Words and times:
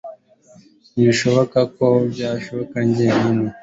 Ntibishoboka 0.93 1.59
ko 1.75 1.83
mbikora 2.05 2.79
njyenyine 2.87 3.49